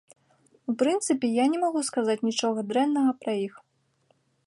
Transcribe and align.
У 0.73 0.73
прынцыпе, 0.81 1.29
я 1.41 1.45
не 1.53 1.59
магу 1.65 1.81
сказаць 1.91 2.19
нічога 2.31 2.67
дрэннага 2.73 3.11
пра 3.25 3.41
іх. 3.47 3.53